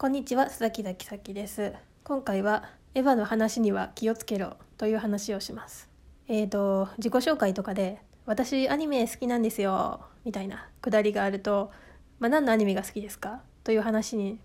[0.00, 1.74] こんにちは、須崎崎咲です。
[2.04, 2.64] 今回は
[2.94, 5.90] エヴァの話には気をつけろという話をします。
[6.26, 11.70] えーと自己紹介とかで私アニメ好きなんですよみたいなくだりがあると、
[12.18, 13.42] まあ、何のアニメが好きですか？
[13.62, 14.40] という話に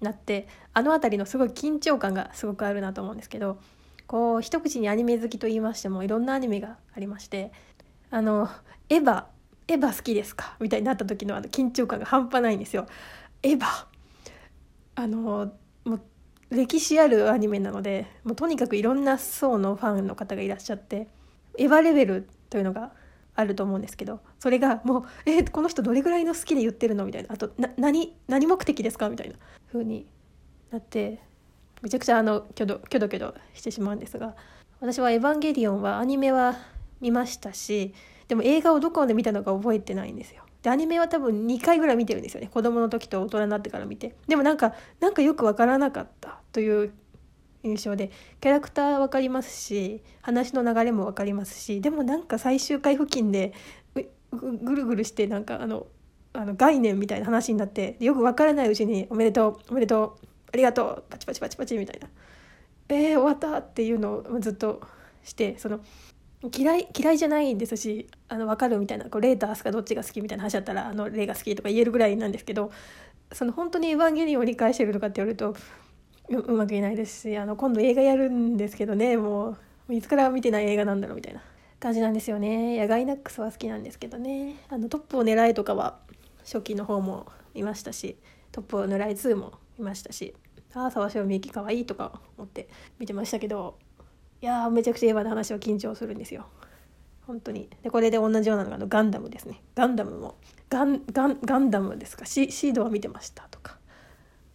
[0.00, 3.58] なってあの辺りのすごい緊張感がすごくあるなと思うんですけど
[4.06, 7.50] こう一口にアニメ好きと言いましてもいろんなアニメがありまして
[8.12, 8.48] あの
[8.88, 9.24] エヴァ
[9.66, 10.54] エヴァ好きですか？
[10.60, 12.86] みたいになった時のあの緊張感が半端ないんですよ。
[13.42, 13.86] エヴァ
[14.94, 15.52] あの
[15.84, 16.00] もう
[16.50, 21.08] 歴史あるアニメなのでもうとにかくいろんな層のファンの方がいらっしゃって
[21.58, 22.92] エヴァレベルというのが
[23.34, 29.36] あると思うんですけどそれがもう「えこの人どれぐらいの好きで言ってるの?」みたいなあとな何何目的ですかみたいな
[29.68, 30.06] 風に
[30.70, 31.20] なって
[31.80, 34.36] めちゃくちゃあのキョドキョドキョドしてしまうんですが
[34.80, 36.56] 私は「エヴァンゲリオン」はアニメは
[37.00, 37.94] 見ましたし
[38.28, 40.44] でも映画をどこまで見たのか覚えてないんですよ。
[40.62, 42.48] でアニメは多分2回ぐらい見てるんですよね。
[42.48, 44.14] 子供の時と大人になってから見て。
[44.28, 46.92] でもなんかなんかよくわからなかったという
[47.64, 53.52] 印象でキャラクター分かりますし話の流れも分かりますしでもなんか最終回付近で
[54.32, 55.86] ぐぐるぐるしてなんかあの
[56.32, 62.08] あの概念みたいな話になってよく分からないうちに「おめでとうおめでとうありがとうパチパチパチパチ」みたいな
[62.88, 64.80] 「えー、終わった」っていうのをずっと
[65.22, 65.80] してその
[66.50, 72.72] 嫌い嫌いじゃないですしあの分かるみたいなこうレータースかどっちが好きみたいな話だったらあのレイが好きとか言えるぐらいなんですけど
[73.32, 75.54] その本当に「エヴァンゲリオン」を理解してるとかって言われると
[76.28, 79.56] うまく言えないですしあの今度映画やるんですけどねも
[79.88, 81.42] ういつから見てない映画なんだろうみたいな
[81.80, 82.78] 感じなんですよね。
[82.78, 84.54] 野外ナックスは好きなんですけどね。
[84.68, 85.98] あのトップを狙えとかは
[86.44, 88.16] 初期の方も見ましたし
[88.52, 90.34] トップを狙い2も見ましたし
[90.74, 93.78] ああ沢城みゆきかわいいとか思って見てましたけど
[94.42, 96.46] いやめちゃくちゃエヴァの話は緊張するんですよ。
[97.28, 97.70] 本当に。
[97.84, 99.62] でこれで同じようなのがガンダムですね。
[99.76, 100.34] ガンダムも
[100.68, 102.26] ガンガンガンダムですか？
[102.26, 103.78] シシードは見てましたとか。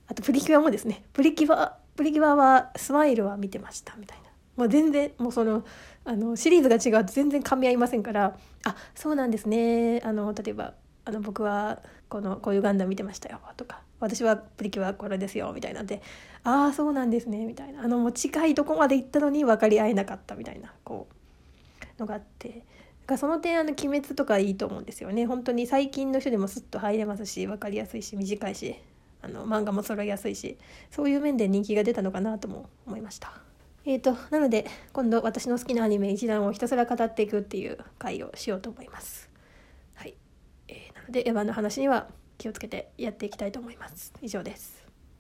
[0.10, 1.06] あとプリキュアもですね。
[1.14, 4.26] プリキュアプリキュアはスマイルは見てましたみたいな。
[4.58, 5.64] もう全然もうその
[6.04, 10.02] あのシリーズが違うと全然噛み合いませんからあそうなんですね。
[10.04, 10.74] あの例えば
[11.08, 11.80] あの僕は
[12.10, 16.02] このこういうガンダム見てましたよとか私はプリキュアこれですよみたいなんで
[16.44, 22.66] ああそうなんですねみたいなあのもう近いとこまで行ったのに分かり合えなかったみたいなこうのがあって
[23.06, 28.76] だかその点あの「鬼滅」とかいいと思うんですよね本当に最近の人でもスッと入れますし分かりやすいし短いし
[29.22, 30.58] あの漫画も揃いやすいし
[30.92, 33.32] そういう面で人気が出たのかなとも思いました。
[33.86, 39.27] えーと、なので今度私の好きなアニメ一覧をひたすら語っていくっていう回をしようと思います。
[41.10, 42.08] でエヴァの話には
[42.38, 44.14] 気をつけてやっていきたいと思います。
[44.22, 44.87] 以上です。